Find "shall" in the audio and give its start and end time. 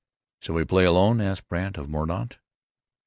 0.39-0.55